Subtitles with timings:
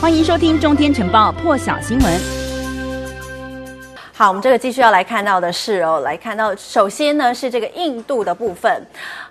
[0.00, 2.20] 欢迎收听《中天晨报》破晓新闻。
[4.12, 8.86] 好，我们这个继续要来看到的是哦，来看到首先呢是这个印度的部分。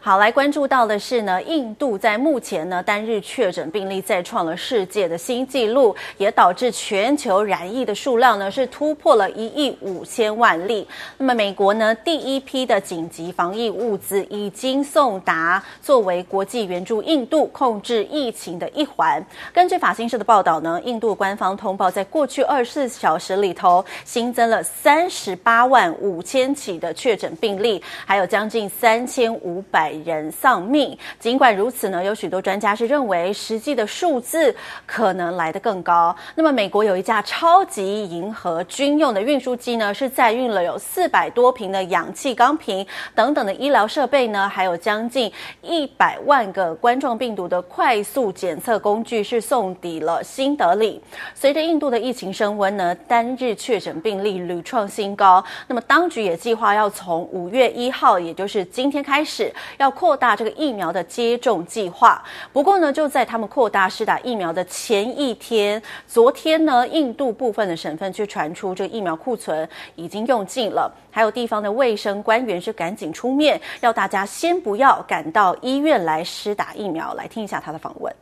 [0.08, 10.88] 好，来关注到的是呢，印度在目前呢单日确诊病例再创了世界的新纪录，也导致全球染疫的数量呢是突破了一亿五千万例。
[11.18, 19.22] 那么美国呢第一批的紧急防疫物资已经送达，作为国际援助印度控制疫情的一环。
[19.52, 30.98] 根据法新社的报道呢，印度官方通报，在过去二十四小时里头新增了三十八万五千起的确诊病例，还有将近三千五百人丧命。
[31.20, 36.16] 尽管如此呢，有许多专家是认为实际的数字可能来得更高。
[36.36, 51.02] 那么，美国有一架超级银河军用的运输机呢，是载运了有四百多瓶的氧气钢瓶等等的医疗设备呢，还有将近一百万个冠状病毒的快速检测工具是送抵了新德里。
[51.34, 55.44] 随着印度的疫情升温呢，单日确诊病例屡创新高。
[55.68, 62.22] 那么，当局也计划要从五月一号，也就是今天开始，要要扩大这个疫苗的接种计划。
[62.52, 77.14] 不过呢，就在他们扩大施打疫苗的前一天，昨天呢，印度部分的省份却传出这个疫苗库存已经用尽了，还有地方的卫生官员是赶紧出面，要大家先不要赶到医院来施打疫苗。
[77.14, 78.14] 来听一下他的访问。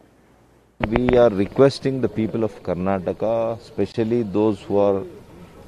[0.78, 5.04] We are requesting the people of Karnataka, especially those who are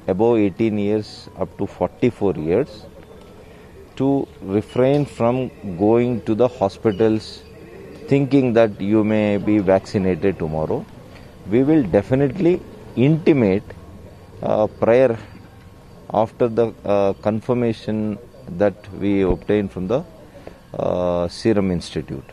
[0.06, 2.68] above 18 years up to 44 years
[3.98, 7.42] to refrain from going to the hospitals
[8.10, 10.84] thinking that you may be vaccinated tomorrow.
[11.50, 12.60] We will definitely
[12.96, 13.64] intimate
[14.80, 15.18] prior
[16.12, 18.18] after the uh, confirmation
[18.56, 20.04] that we obtain from the
[20.74, 22.24] uh, Serum Institute.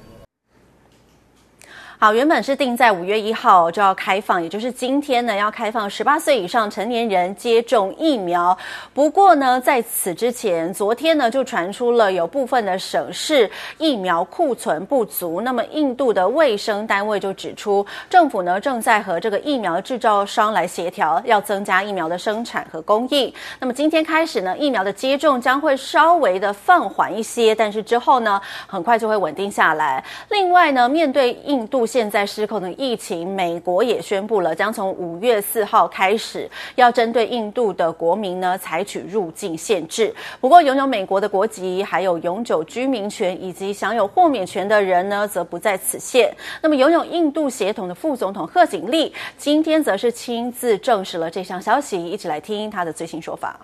[2.06, 8.56] 好，原本是定在五月一号就要开放，也就是今天呢，要开放十八岁以上成年人接种疫苗。
[8.94, 13.50] 不过呢，在此之前，昨天呢就传出了有部分的省市
[13.80, 15.42] 疫苗库存不足。
[15.42, 23.34] 那么，印度的卫生单位就指出，政府呢正在和这个疫苗制造商来协调，要增加疫苗的生产和供应。
[23.60, 30.04] 那么，今天开始呢，疫苗的接种将会稍微的放缓一些，但是之后呢，很快就会稳定下来。
[30.30, 31.84] 另外呢，面对印度。
[31.96, 36.46] 现在失控的疫情，美国也宣布了，将从五月四号开始，
[36.76, 40.14] 要针对印度的国民呢采取入境限制。
[40.42, 46.30] 不过，拥有美国的国籍、还有永久居民权以及享有豁免权的人呢，则不在此限。
[46.62, 53.58] 那么，拥有印度血统的副总统贺锦丽今天则是亲自证实了这项消息，一起来听他的最新说法。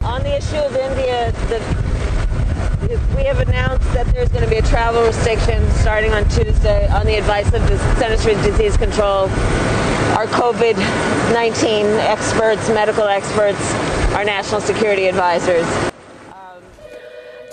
[0.00, 1.95] On the issue of India, the
[2.86, 7.04] We have announced that there's going to be a travel restriction starting on Tuesday on
[7.04, 9.28] the advice of the Centers for Disease Control,
[10.14, 13.74] our COVID-19 experts, medical experts,
[14.14, 15.66] our national security advisors.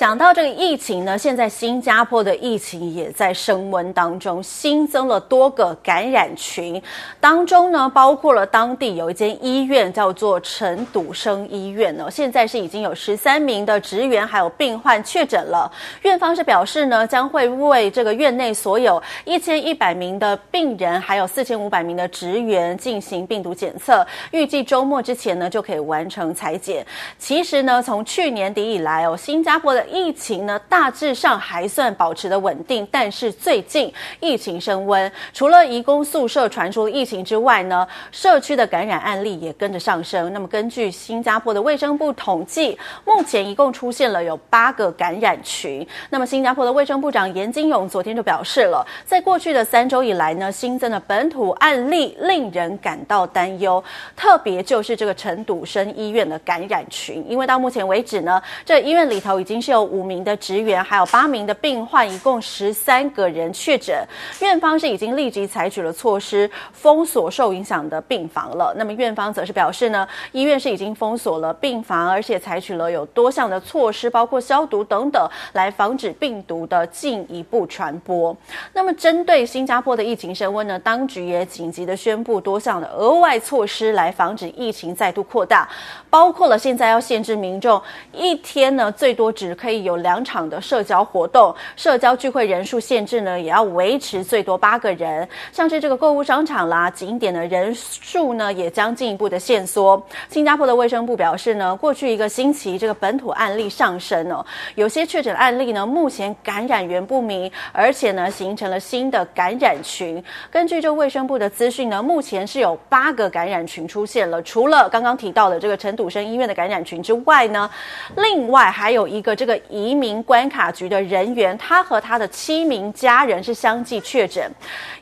[0.04, 6.84] 讲到这个疫情呢，现在新加坡的疫情也在升温当中，新增了多个感染群，
[7.22, 15.72] 当中呢包括了当地有一间医院叫做陈笃生医院呢，现在是已经有十三名的职员还有病患确诊了。
[16.02, 26.86] 院方是表示呢，将会为这个院内所有一千一百名的病人还有四千五百名的职员进行病毒检测，预计周末之前呢就可以完成采检。
[27.18, 40.34] 其实呢，从去年底以来哦，新加坡的疫情呢，大致上还算保持的稳定，但是最近疫情升温，除了移工宿舍传出疫情之外呢，社区的感染案例也跟着上升。
[40.34, 45.88] 那么根据新加坡的卫生部统计，目前一共出现了有八个感染群。
[46.10, 53.84] 那么新加坡的卫生部长颜金勇昨天就表示了，在过去的三周以来呢，新增的本土案例令人感到担忧，
[54.16, 63.96] 特别就是这个陈笃生医院的感染群，因为到目前为止呢，这医院里头已经是有五名的职员，还有八名的病患，一共十三个人确诊。
[64.40, 68.74] 院方是已经立即采取了措施，封锁受影响的病房了。
[68.78, 78.36] 那么院方则是表示呢，医院是已经封锁了病房，而且采取了有多项的措施，包括消毒等等，来防止病毒的进一步传播。
[78.74, 85.68] 那么针对新加坡的疫情升温呢，当局也紧急的宣布多项的额外措施，来防止疫情再度扩大，
[86.10, 87.82] 包括了现在要限制民众
[88.12, 95.26] 一天呢最多只可以有两场的社交活动，社交聚会人数限制呢也要维持最多八个人。
[95.54, 100.06] 像是这个购物商场啦、景点的人数呢也将进一步的限缩。
[100.28, 104.46] 新加坡的卫生部表示呢，过去一个星期这个本土案例上升哦，
[104.76, 110.22] 有些确诊案例呢目前感染源不明，而且呢形成了新的感染群。
[110.52, 117.70] 根据这卫生部的资讯呢，目前是有八个感染群出现了，除了刚刚提到的这个陈笃生医院的感染群之外呢，
[118.18, 124.50] 另外还有一个这个移民关卡局的人员，他和他的七名家人是相继确诊，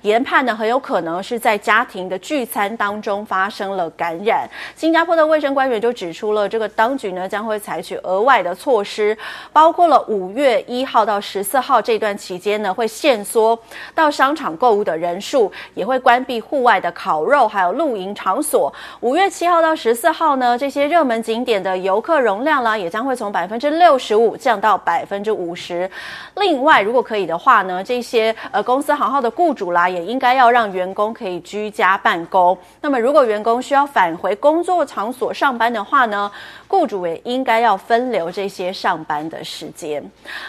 [0.01, 4.49] 研判呢很有可能是在家庭的聚餐当中发生了感染。
[4.75, 9.17] 新加坡的卫生官员就指出了，这个当局呢将会采取额外的措施，
[9.51, 13.57] 包括了五月一号到十四号这段期间呢会限缩
[13.93, 18.73] 到商场购物的人数，也会关闭户外的烤肉还有露营场所。
[19.01, 25.89] 五月七号到十四号呢，这些热门景点的游客容量啦，也将会从百分之六十五降到百分之五十。
[26.35, 32.57] 另外，如果可以的话呢，这些呃公司行号的雇主啦，也应该要让员工可以居家办公。
[32.81, 36.31] 那么，如果员工需要返回工作场所上班的话呢，
[36.71, 40.01] 雇主也应该要分流这些上班的时间。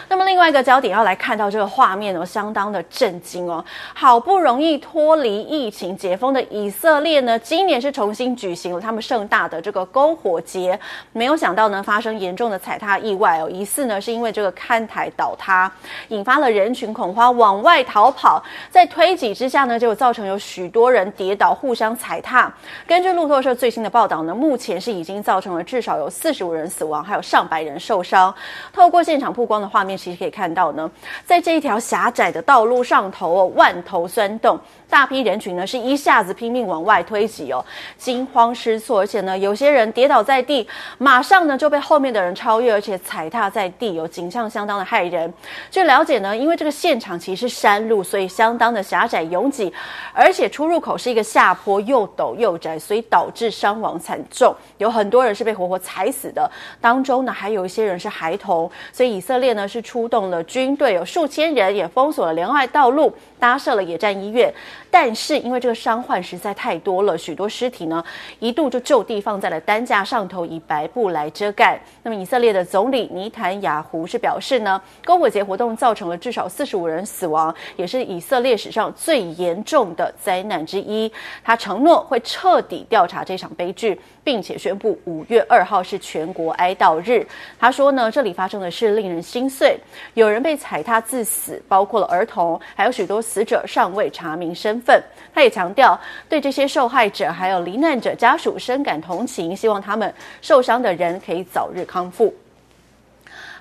[0.07, 3.63] 那么，另外一个焦点要来看到这个画面哦，相当的震惊哦。
[3.93, 10.79] 好不容易脱离疫情解封的以色列呢，今年是重新举行了他们盛大的这个篝火节，
[11.11, 15.69] 没有想到呢，发生严重的踩踏意外哦，疑似呢是因为这个看台倒塌，
[16.07, 18.41] 引发了人群恐慌，往外逃跑，
[18.71, 22.49] 在推挤之下呢，就造成有许多人跌倒，互相踩踏。
[22.87, 28.33] 根据路透社最新的报道呢，目前是已经造成了至少有四十五人死亡，还有上百人受伤。
[28.71, 30.89] 透过现场曝光的画面，其实可以看到呢，
[31.25, 34.59] 在这一条狭窄的道路上头哦，万头酸洞。
[34.93, 37.65] 大批人群呢是一下子拼命往外推挤哦，
[37.97, 40.67] 惊慌失措，而且呢有些人跌倒在地，
[40.99, 45.33] 马上呢就被后面的人超越，而且踩踏在地，有景象相当的骇人。
[45.71, 49.73] 据了解呢，因为这个现场其实是山路，所以相当的狭窄拥挤，
[50.13, 56.47] 而且出入口是一个下坡，又陡又窄，所以导致伤亡惨重，有很多人是被活活踩死的，
[56.79, 64.53] 当中呢还有一些人是孩童，所以以色列呢是出动了军队，有数千人也封锁了连外道路，搭设了野战医院。
[64.89, 68.03] 但是因为这个伤患实在太多了，许多尸体呢
[68.39, 71.79] 一度就就地放在了担架上头，以白布来遮盖。
[72.01, 81.11] 那么以色列的总理尼坦雅胡是表示呢，篝火节活动造成了至少四十五人死亡，也是以色列史上最严重的灾难之一。
[81.43, 87.25] 他承诺会彻底调查这场悲剧，并且宣布五月二号是全国哀悼日。
[87.59, 89.77] 他说呢，这里发生的事令人心碎，
[90.13, 95.01] 有人被踩踏致死，包括了儿童，还有许多死者尚未查明身份。
[95.33, 95.99] 他也强调，
[96.29, 102.33] 对这些受害者还有罹难者家属深感同情，希望他们受伤的人可以早日康复。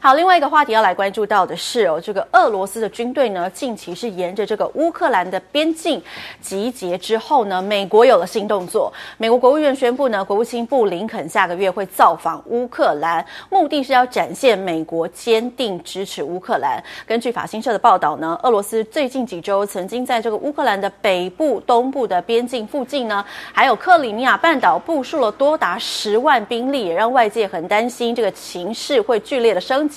[0.05, 6.03] 好，另外一个话题要来关注到的是哦，这个俄罗斯的军队呢，近期是沿着这个乌克兰的边境
[6.41, 8.93] 集结之后呢，美国有了新动作。
[9.17, 16.83] 美国国务院宣布呢，国务卿布林肯下个月会造访乌克兰，目的是要展现美国坚定支持乌克兰。
[17.07, 29.92] 根据法新社的报道呢，俄罗斯最近几周曾经在这个乌克兰的北部、东部的边境附近呢，还有克里米亚半岛部署了多达十万兵力，也让外界很担心这个情势会剧烈的升级。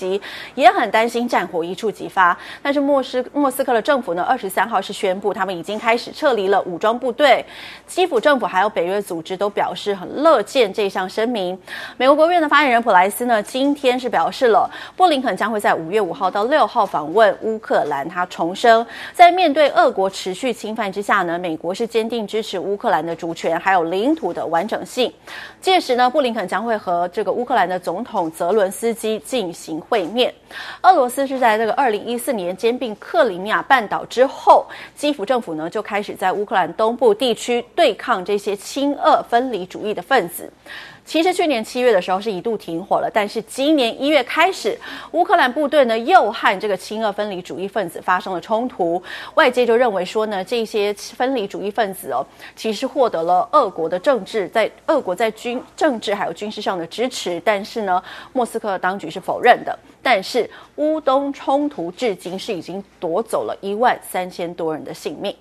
[0.55, 7.45] 也很担心战火一触即发，但是莫斯莫斯科的政府呢，二十三号是宣布他们已经开始撤离了武装部队。
[7.87, 11.57] 基辅政府还有北约组织都表示很乐见这项声明。
[11.97, 18.07] 美国国务院的发言人普莱斯呢，今天是表示了，布林肯将会在五月五号到六号访问乌克兰。
[18.09, 25.11] 他重申，在面对俄国持续侵犯之下呢，美国是坚定支持乌克兰的主权还有领土的完整性。
[25.59, 29.81] 届时呢，布林肯将会和这个乌克兰的总统泽伦斯基进行。
[29.87, 30.33] 会面，
[30.81, 34.65] 俄罗斯是在这个二零一四年兼并克里米亚半岛之后，
[34.95, 40.51] 基辅政府呢就开始在乌克兰东部地区对抗这些亲俄分离主义的分子。
[41.05, 44.77] 其实去年七月的时候是一度停火了，但是今年一月开始，
[45.11, 49.01] 乌克兰部队呢又和这个亲俄分离主义分子发生了冲突。
[49.35, 59.77] 外界就认为说呢，这些分离主义分子哦，其实获得了俄国的政治，在俄国在军政治还有军事上的支持，但是呢，莫斯科当局是否认的。
[60.01, 65.35] 但是乌东冲突至今是已经夺走了一万三千多人的性命。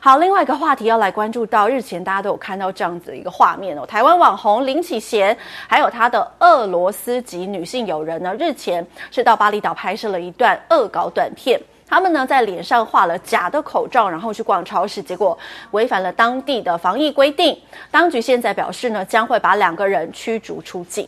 [0.00, 5.36] 好，另外一个话题要来关注到，日前大家都有看到这样子的一个画面哦，台湾网红林启贤，
[5.68, 15.38] 还有他的俄罗斯籍女性友人呢，日前是到巴厘岛拍摄了一段恶搞短片，他们呢在脸上画了假的口罩，然后去逛超市，结果
[15.72, 17.58] 违反了当地的防疫规定，
[17.90, 21.06] 当局现在表示呢将会把两个人驱逐出境。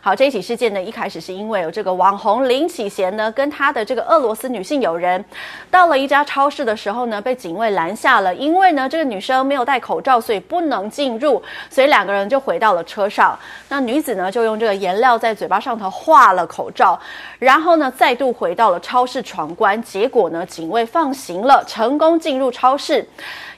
[0.00, 5.24] 好，这一起事件呢，一开始是因为有这个网红林启贤呢，跟他的这个俄罗斯女性友人，
[5.70, 8.34] 到了一家超市的时候呢，被警卫拦下了。
[8.34, 13.38] 因为呢，这个女生没有戴口罩，所以不能进入，所以两个人就回到了车上。
[13.68, 16.98] 那女子呢，就用这个颜料在嘴巴上头画了口罩，
[17.38, 19.80] 然后呢，再度回到了超市闯关。
[19.82, 23.06] 结果呢，警卫放行了，成功进入超市。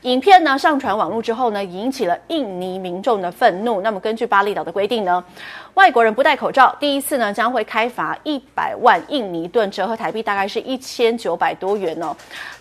[0.06, 3.80] 影片呢上传网络之后呢，引起了印尼民众的愤怒。
[3.80, 5.22] 那么根据巴厘岛的规定呢，
[5.74, 12.16] 外国人不戴口罩，第一次呢将会开罚一百万印尼盾，折合台币大概是一千九百多元哦。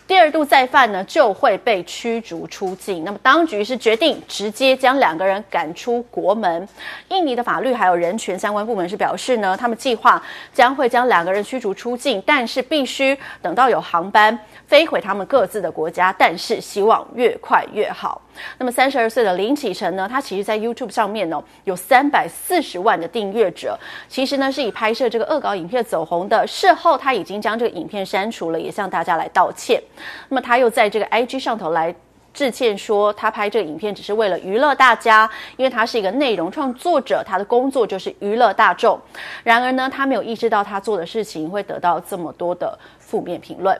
[0.08, 3.04] 第二度再犯呢，就会被驱逐出境。
[3.04, 6.68] 那么当局是决定直接将两个人赶出国门。
[7.10, 10.22] 印尼的法律还有人权相关部门是表示呢，他们计划
[10.54, 18.22] 将会将两个人驱逐出境，但是必须等到有航班飞回他们各自的国家，但是希望越快越好。
[18.58, 23.78] 那么三十二岁的林启臣呢，他其实在 YouTube 上面呢有三百四十万的订阅者，
[24.08, 26.46] 其实呢是以拍摄这个恶搞影片走红的。
[26.48, 29.82] 事后他已经将这个影片删除了，也向大家来道歉。
[30.30, 31.94] 那么他又在这个 IG 上头来
[32.34, 39.00] 致歉，说他拍这个影片只是为了娱乐大家，因为他是一个内容创作者，他的工作就是娱乐大众。
[39.44, 43.80] 然而呢，他没有意识到他做的事情会得到这么多的负面评论。